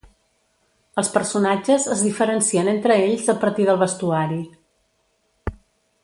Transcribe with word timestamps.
Els 1.01 1.09
personatges 1.17 1.83
es 1.97 2.01
diferencien 2.07 2.71
entre 2.73 2.97
ells 3.09 3.27
a 3.33 3.39
partir 3.47 3.67
del 3.71 3.79
vestuari. 3.87 4.43